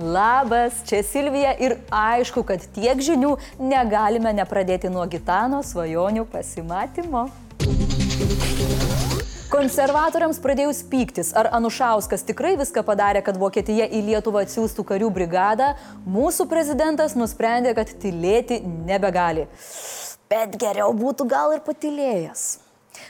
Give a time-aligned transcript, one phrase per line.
[0.00, 7.26] Labas, čia Silvija ir aišku, kad tiek žinių negalime nepradėti nuo Gitano svajonių pasimatymo.
[9.52, 15.74] Konservatoriams pradėjus pyktis, ar Anušauskas tikrai viską padarė, kad Vokietija į Lietuvą atsiųstų karių brigadą,
[16.08, 19.44] mūsų prezidentas nusprendė, kad tylėti nebegali.
[20.32, 22.48] Bet geriau būtų gal ir patilėjęs.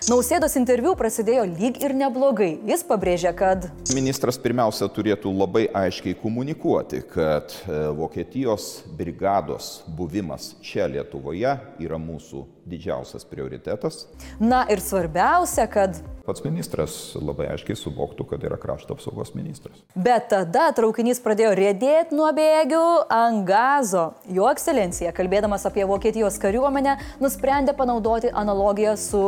[0.08, 2.54] Nausėdos interviu prasidėjo lyg ir neblogai.
[2.64, 10.86] Jis pabrėžė, kad Ministras pirmiausia turėtų labai aiškiai komunikuoti, kad e, Vokietijos brigados buvimas čia
[10.88, 11.52] Lietuvoje
[11.84, 14.06] yra mūsų didžiausias prioritetas.
[14.40, 19.82] Na ir svarbiausia, kad Pats ministras labai aiškiai suvoktų, kad yra krašto apsaugos ministras.
[19.92, 24.06] Bet tada traukinys pradėjo rėdėti nuo bėgių ant gazo.
[24.32, 29.24] Jo ekscelencija, kalbėdamas apie Vokietijos kariuomenę, nusprendė panaudoti analogiją su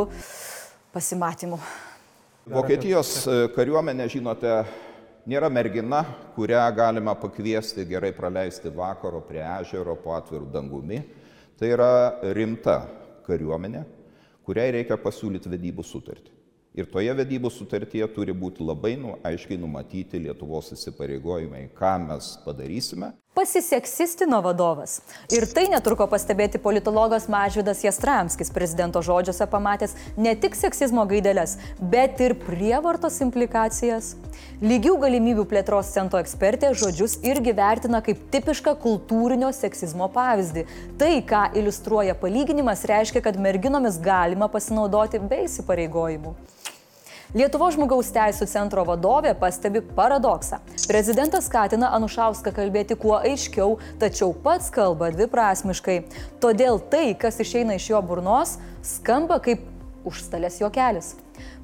[0.92, 1.59] pasimatymu.
[2.52, 4.52] Vokietijos e, kariuomenė, žinote,
[5.30, 6.02] nėra mergina,
[6.37, 11.00] kurią galima pakviesti gerai praleisti vakaro prie ežero po atvirų dangumi.
[11.58, 11.91] Tai yra
[12.34, 12.80] rimta
[13.27, 13.84] kariuomenė,
[14.42, 16.33] kuriai reikia pasiūlyti vedybų sutartį.
[16.72, 23.12] Ir toje vedybų sutartyje turi būti labai nu, aiškiai numatyti Lietuvos įsipareigojimai, ką mes padarysime.
[23.33, 24.98] Pasiseksistino vadovas.
[25.33, 32.20] Ir tai netruko pastebėti politologas Mažvidas Jastramskis, prezidento žodžiuose pamatęs ne tik seksizmo gaidelės, bet
[32.20, 34.11] ir prievartos implikacijas.
[34.61, 40.67] Lygių galimybių plėtros centro ekspertė žodžius irgi vertina kaip tipišką kultūrinio seksizmo pavyzdį.
[41.00, 46.36] Tai, ką iliustruoja palyginimas, reiškia, kad merginomis galima pasinaudoti be įsipareigojimų.
[47.33, 50.58] Lietuvo žmogaus teisų centro vadovė pastebi paradoksą.
[50.84, 55.97] Prezidentas skatina Anušauską kalbėti kuo aiškiau, tačiau pats kalba dviprasmiškai.
[56.44, 59.64] Todėl tai, kas išeina iš jo burnos, skamba kaip
[60.05, 61.14] užstalės jokelis.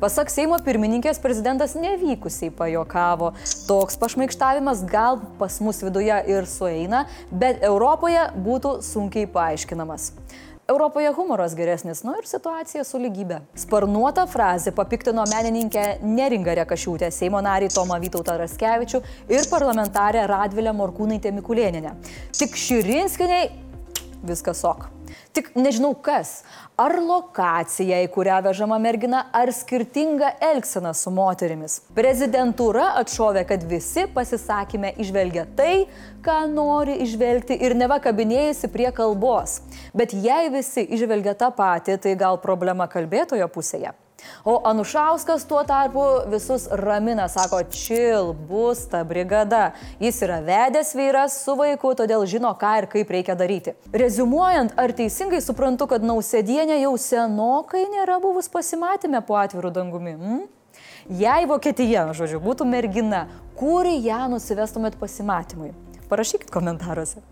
[0.00, 3.34] Pasak Seimo pirmininkės, prezidentas nevykusiai pajokavo.
[3.68, 10.14] Toks pašmaikštavimas gal pas mus viduje ir sueina, bet Europoje būtų sunkiai paaiškinamas.
[10.70, 13.38] Europoje humoras geresnis, nu ir situacija su lygybė.
[13.56, 19.00] Sparnuota frazė papiktino menininkę Neringą Rekašiūtę, Seimo narį Tomą Vytautą Raskevičių
[19.32, 21.94] ir parlamentarę Radvilę Morkūnaitę Mikulėninę.
[22.36, 23.48] Tik Širinskiniai
[24.28, 24.90] viskas ok.
[25.38, 26.40] Tik nežinau kas.
[26.74, 31.76] Ar lokacija, į kurią vežama mergina, ar skirtinga elgsena su moterimis.
[31.94, 35.86] Prezidentūra atšovė, kad visi pasisakymę išvelgia tai,
[36.26, 39.60] ką nori išvelgti ir neva kabinėjasi prie kalbos.
[39.94, 43.94] Bet jei visi išvelgia tą patį, tai gal problema kalbėtojo pusėje.
[44.44, 49.72] O Anušauskas tuo tarpu visus ramina, sako, čil, bus ta brigada.
[50.00, 53.74] Jis yra vedęs vyras su vaiku, todėl žino, ką ir kaip reikia daryti.
[53.92, 60.16] Rezumuojant, ar teisingai suprantu, kad nausėdienė jau senokai nėra buvus pasimatymę po atvirų dangumi?
[60.18, 60.46] Hmm?
[61.08, 65.72] Jei Vokietija, žodžiu, būtų mergina, kur ją nusivestumėt pasimatymui?
[66.08, 67.24] Parašykit komentaruose.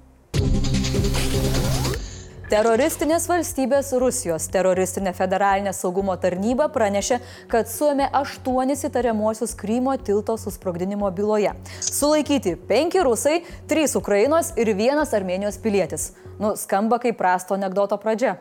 [2.47, 7.17] Teroristinės valstybės Rusijos teroristinė federalinė saugumo tarnyba pranešė,
[7.51, 11.57] kad suėmė aštuonis įtariamuosius Krymo tilto susprogdinimo byloje.
[11.83, 16.13] Sulaikyti penki rusai, trys Ukrainos ir vienas Armenijos pilietis.
[16.39, 18.37] Nu, skamba kaip prasto anegdoto pradžia.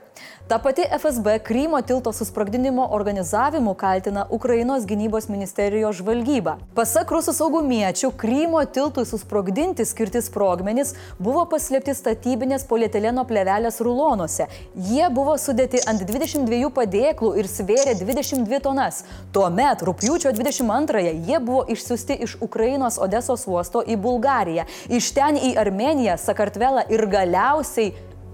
[0.47, 6.57] Ta pati FSB Krymo tilto susprogdinimo organizavimu kaltina Ukrainos gynybos ministerijos žvalgybą.
[6.75, 14.45] Pasak rusų saugumiečių, Krymo tiltui susprogdinti skirti sprogmenys buvo paslėpti statybinės polietileno plevelės rulonuose.
[14.75, 19.01] Jie buvo sudėti ant 22 padėklų ir svėrė 22 tonas.
[19.33, 25.55] Tuomet, rūpjūčio 22-ąją, jie buvo išsiusti iš Ukrainos Odesos uosto į Bulgariją, iš ten į
[25.63, 27.84] Armeniją, Sakartvelą ir galiausiai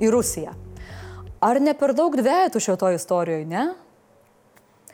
[0.02, 0.58] į Rusiją.
[1.42, 3.70] Ar ne per daug dvietų šito istorijoje, ne?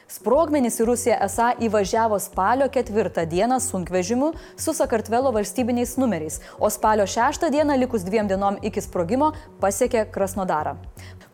[0.07, 7.03] Sprogmenys į Rusiją esą įvažiavo spalio ketvirtą dieną sunkvežimu su Sakartvelo valstybiniais numeriais, o spalio
[7.03, 10.78] šeštą dieną likus dviem dienom iki sprogimo pasiekė Krasnodarą.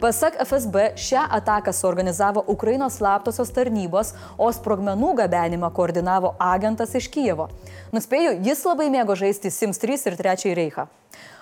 [0.01, 7.51] Pasak FSB, šią ataką suorganizavo Ukrainos slaptosios tarnybos, o sprogmenų gabenimą koordinavo agentas iš Kijevo.
[7.93, 10.89] Nuspėju, jis labai mėgo žaisti Sims 3 ir 3 Reichą.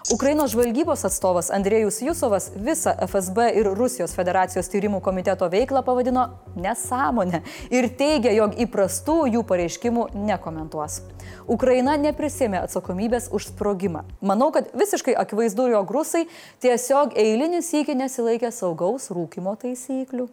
[0.10, 6.24] Ukrainos žvalgybos atstovas Andrėjus Jusovas visą FSB ir Rusijos federacijos tyrimų komiteto veiklą pavadino
[6.58, 11.04] nesąmonę ir teigia, jog įprastų jų pareiškimų nekomentuos.
[11.46, 14.08] Ukraina neprisėmė atsakomybės už sprogimą.
[14.26, 16.26] Manau, kad visiškai akivaizdu, jog rusai
[16.66, 20.32] tiesiog eilinį sykį nesilaikė saugaus rūkimo taisyklių.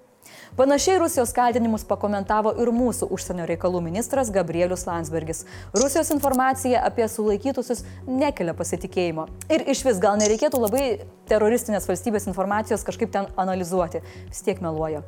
[0.59, 5.45] Panašiai Rusijos kaltinimus pakomentavo ir mūsų užsienio reikalų ministras Gabrielius Landsbergis.
[5.77, 9.29] Rusijos informacija apie sulaikytusius nekelia pasitikėjimo.
[9.55, 10.85] Ir iš vis gal nereikėtų labai
[11.31, 14.03] teroristinės valstybės informacijos kažkaip ten analizuoti.
[14.33, 15.05] Vis tiek meluoja.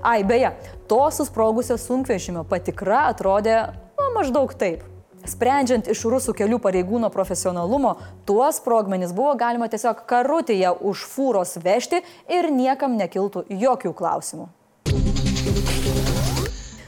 [0.00, 0.54] Ai, beje,
[0.88, 3.58] to susprogusio sunkvežimio patikra atrodė
[3.98, 4.84] nu, maždaug taip.
[5.24, 7.94] Sprendžiant iš rusų kelių pareigūno profesionalumo,
[8.28, 14.50] tuos sprogmenis buvo galima tiesiog karutėje už fūros vežti ir niekam nekiltų jokių klausimų.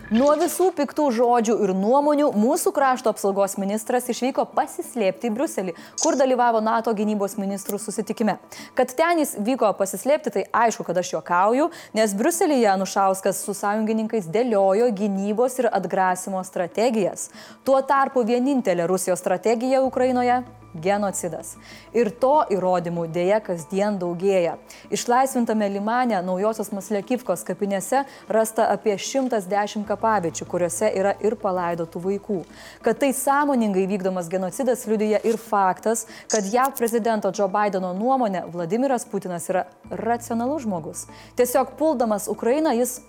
[0.06, 6.14] Nuo visų piktų žodžių ir nuomonių mūsų krašto apsaugos ministras išvyko pasislėpti į Bruselį, kur
[6.14, 8.36] dalyvavo NATO gynybos ministrų susitikime.
[8.78, 11.66] Kad ten jis vyko pasislėpti, tai aišku, kad aš juokauju,
[11.98, 17.32] nes Bruselėje Anušauskas su sąjungininkais dėliojo gynybos ir atgrasimo strategijas.
[17.66, 20.44] Tuo tarpu vienintelė Rusijos strategija Ukrainoje
[20.82, 21.54] genocidas.
[21.96, 24.56] Ir to įrodymų dėja kasdien daugėja.
[24.94, 32.38] Išlaisvintame Limane naujosios Maslekivkos kapinėse rasta apie 110 kapaviečių, kuriuose yra ir palaidotų vaikų.
[32.84, 39.06] Kad tai sąmoningai vykdomas genocidas liudyja ir faktas, kad JAV prezidento Joe Bideno nuomonė Vladimiras
[39.08, 41.06] Putinas yra racionalus žmogus.
[41.36, 43.00] Tiesiog puldamas Ukrainą jis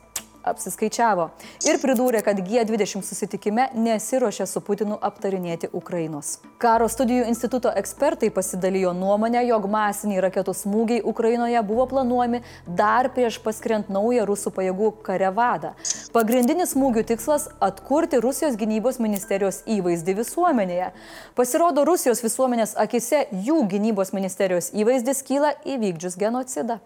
[0.51, 1.29] apsiskaičiavo
[1.67, 6.37] ir pridūrė, kad G20 susitikime nesiuošia su Putinu aptarinėti Ukrainos.
[6.61, 13.39] Karo studijų instituto ekspertai pasidalijo nuomonę, jog masiniai raketų smūgiai Ukrainoje buvo planuojami dar prieš
[13.43, 15.73] paskiriant naują rusų pajėgų karevadą.
[16.13, 20.91] Pagrindinis smūgių tikslas- atkurti Rusijos gynybos ministerijos įvaizdį visuomenėje.
[21.35, 26.79] Pasirodo, Rusijos visuomenės akise jų gynybos ministerijos įvaizdis kyla įvykdžius genocidą.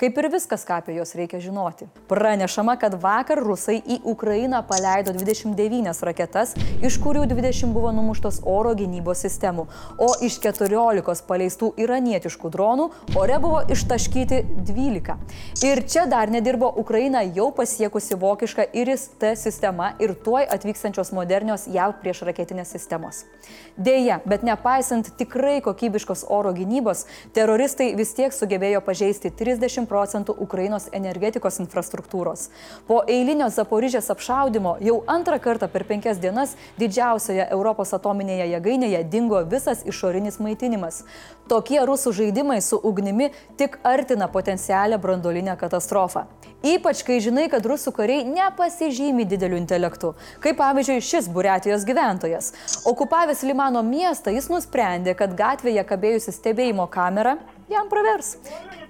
[0.00, 1.86] Kaip ir viskas, ką apie juos reikia žinoti.
[2.08, 8.72] Pranešama, kad vakar rusai į Ukrainą paleido 29 raketas, iš kurių 20 buvo numuštos oro
[8.74, 9.66] gynybos sistemų,
[10.00, 12.88] o iš 14 paleistų iranietiškų dronų
[13.20, 15.18] ore buvo ištaškyti 12.
[15.68, 21.98] Ir čia dar nedirbo Ukraina jau pasiekusi vokišką IRIS-T sistemą ir tuoj atvykstančios modernios JAV
[22.00, 23.22] prieš raketinės sistemos.
[23.76, 27.06] Deja, bet nepaisant tikrai kokybiškos oro gynybos,
[27.36, 32.48] teroristai vis tiek sugebėjo pažeisti 30 procentų Ukrainos energetikos infrastruktūros.
[32.88, 39.42] Po eilinio Zaporižės apšaudimo jau antrą kartą per penkias dienas didžiausioje Europos atominėje jėgainėje dingo
[39.48, 41.02] visas išorinis maitinimas.
[41.48, 46.26] Tokie rusų žaidimai su ugnimi tik artina potencialią brandolinę katastrofą.
[46.62, 50.12] Ypač kai žinai, kad rusų kariai nepasižymi dideliu intelektu,
[50.44, 52.52] kaip pavyzdžiui šis Buriatijos gyventojas.
[52.86, 57.34] Okupavęs Limano miestą, jis nusprendė, kad gatvėje kabėjusi stebėjimo kamera
[57.72, 58.36] jam pravers.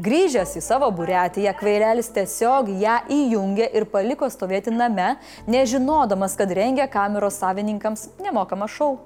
[0.02, 5.14] Grįžęs į savo buretiją, kvailelis tiesiog ją įjungė ir paliko stovėti name,
[5.46, 8.96] nežinodamas, kad rengia kameros savininkams nemokamą šou.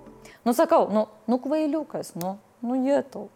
[0.47, 3.29] Nusakau, nu, nu kvailiukas, nu, nu jėtau.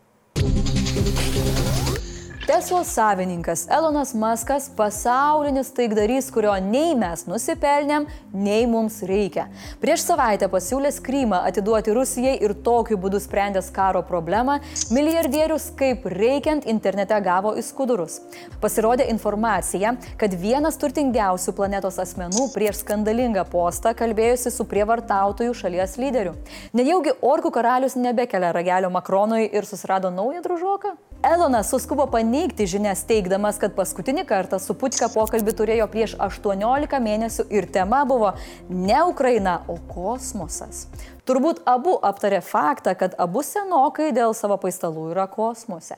[2.51, 9.45] Teslos savininkas Elonas Muskas pasaulinis taikdarys, kurio nei mes nusipelnėm, nei mums reikia.
[9.79, 14.57] Prieš savaitę pasiūlęs Krymą atiduoti Rusijai ir tokiu būdu sprendęs karo problemą,
[14.91, 18.19] milijardierius kaip reikiant internete gavo įskudurus.
[18.59, 26.35] Pasirodė informacija, kad vienas turtingiausių planetos asmenų prieš skandalingą postą kalbėjusi su prievartautojų šalies lyderiu.
[26.75, 30.97] Nejaugi orkų karalius nebekelia ragelio Makronui ir susirado naują družoką?
[31.21, 37.45] Elonas suskubo paneigti žinias teikdamas, kad paskutinį kartą su Putka pokalbį turėjo prieš 18 mėnesių
[37.51, 38.35] ir tema buvo
[38.69, 40.87] ne Ukraina, o kosmosas.
[41.27, 45.97] Turbūt abu aptarė faktą, kad abu senokai dėl savo paistalų yra kosmose.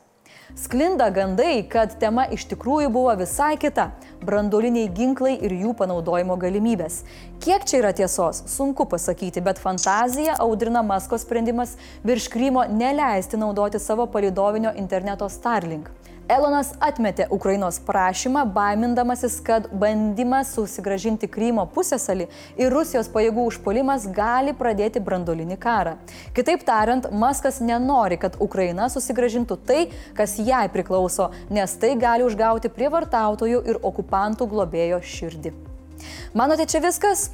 [0.54, 3.90] Sklinda gandai, kad tema iš tikrųjų buvo visai kita-
[4.26, 7.04] brandoliniai ginklai ir jų panaudojimo galimybės.
[7.40, 13.78] Kiek čia yra tiesos, sunku pasakyti, bet fantazija audrina Masko sprendimas virš Krymo neleisti naudoti
[13.80, 15.88] savo palidovinio interneto Starlink.
[16.30, 22.28] Elonas atmetė Ukrainos prašymą, baimindamasis, kad bandymas susigražinti Krymo pusėsalį
[22.60, 25.96] ir Rusijos pajėgų užpolimas gali pradėti brandolinį karą.
[26.36, 29.80] Kitaip tariant, Maskas nenori, kad Ukraina susigražintų tai,
[30.14, 35.56] kas jai priklauso, nes tai gali užgauti prievartautojų ir okupantų globėjo širdį.
[36.38, 37.30] Manote, čia viskas?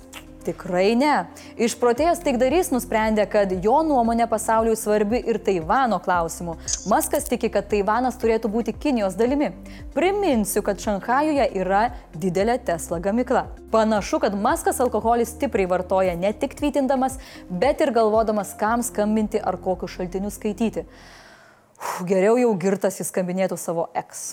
[0.46, 1.14] Tikrai ne.
[1.60, 6.54] Išprotėjęs taikdarys nusprendė, kad jo nuomonė pasauliui svarbi ir Taivano klausimu.
[6.88, 9.50] Maskas tiki, kad Taivanas turėtų būti Kinijos dalimi.
[9.96, 13.44] Priminsiu, kad Šanhajuje yra didelė Tesla gamykla.
[13.74, 17.18] Panašu, kad Maskas alkoholį stipriai vartoja ne tik tvytindamas,
[17.50, 20.86] bet ir galvodamas, kam skambinti ar kokius šaltinius skaityti.
[21.78, 24.32] Uf, geriau jau girtas jis skambinėtų savo eks.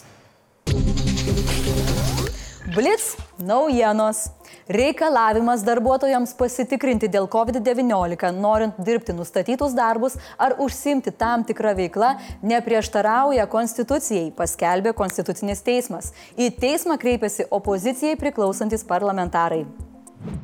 [2.75, 4.29] Blitz naujienos.
[4.65, 13.45] Reikalavimas darbuotojams pasitikrinti dėl COVID-19, norint dirbti nustatytus darbus ar užsimti tam tikrą veiklą, neprieštarauja
[13.45, 16.15] Konstitucijai, paskelbė Konstitucinis teismas.
[16.33, 19.67] Į teismą kreipėsi opozicijai priklausantis parlamentarai.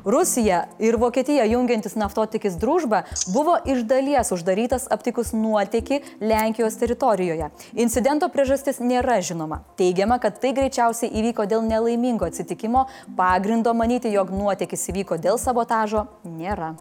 [0.04, 3.02] Rusija ir Vokietija jungiantis naftotikis družba
[3.34, 7.50] buvo iš dalies uždarytas aptikus nuotėkį Lenkijos teritorijoje.
[7.86, 9.62] Incidento priežastis nėra žinoma.
[9.78, 12.86] Teigiama, kad tai greičiausiai įvyko dėl nelaimingo atsitikimo,
[13.16, 16.74] pagrindo manyti, jog nuotėkis įvyko dėl sabotažo, nėra.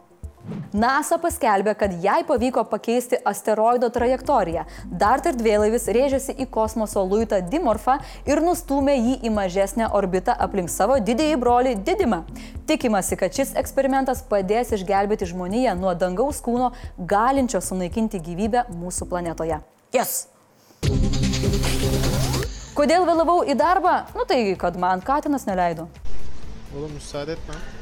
[0.74, 4.64] NASA paskelbė, kad jai pavyko pakeisti asteroido trajektoriją.
[5.02, 7.98] Dart erdvėlaivis rėžėsi į kosmoso luitą Dimorfą
[8.30, 12.24] ir nustumė jį į mažesnę orbitą aplink savo didįjį brolį Didimą.
[12.70, 19.60] Tikimasi, kad šis eksperimentas padės išgelbėti žmoniją nuo dangaus kūno, galinčio sunaikinti gyvybę mūsų planetoje.
[19.96, 20.26] Yes!
[22.72, 24.08] Kodėl vėlavau į darbą?
[24.16, 25.90] Nu tai, kad man Katinas neleido.
[26.72, 27.81] Oğlum müsaade etme.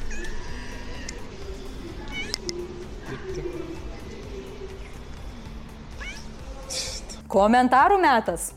[7.29, 8.47] Komentarų metas.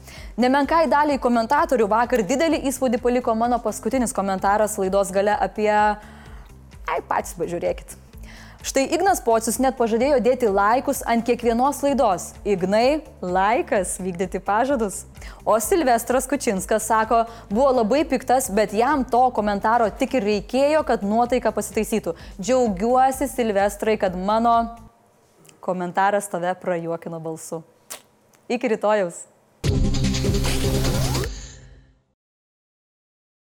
[0.41, 5.69] Nemenkai daliai komentatorių vakar didelį įspūdį paliko mano paskutinis komentaras laidos gale apie...
[5.73, 7.99] Ai, patys pažiūrėkit.
[8.64, 12.29] Štai Ignas Pocius net pažadėjo dėti laikus ant kiekvienos laidos.
[12.49, 15.02] Ignai, laikas vykdyti pažadus.
[15.45, 21.05] O Silvestras Kučinskas sako, buvo labai piktas, bet jam to komentaro tik ir reikėjo, kad
[21.05, 22.14] nuotaika pasitaisytų.
[22.41, 24.55] Džiaugiuosi, Silvestrai, kad mano
[25.61, 27.61] komentaras tave prajuokino balsu.
[28.52, 29.32] Iki rytojaus.